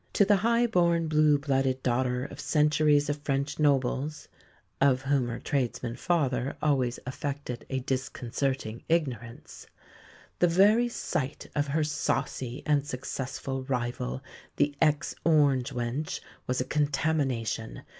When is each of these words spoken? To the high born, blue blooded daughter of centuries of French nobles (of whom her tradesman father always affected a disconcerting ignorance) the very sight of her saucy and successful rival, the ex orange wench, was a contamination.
To 0.13 0.25
the 0.25 0.37
high 0.37 0.65
born, 0.65 1.07
blue 1.07 1.37
blooded 1.37 1.83
daughter 1.83 2.25
of 2.25 2.39
centuries 2.39 3.07
of 3.07 3.17
French 3.21 3.59
nobles 3.59 4.27
(of 4.81 5.03
whom 5.03 5.27
her 5.27 5.37
tradesman 5.37 5.95
father 5.95 6.57
always 6.59 6.97
affected 7.05 7.67
a 7.69 7.81
disconcerting 7.81 8.81
ignorance) 8.89 9.67
the 10.39 10.47
very 10.47 10.89
sight 10.89 11.51
of 11.55 11.67
her 11.67 11.83
saucy 11.83 12.63
and 12.65 12.83
successful 12.83 13.61
rival, 13.65 14.23
the 14.55 14.73
ex 14.81 15.13
orange 15.23 15.71
wench, 15.71 16.19
was 16.47 16.59
a 16.59 16.65
contamination. 16.65 17.83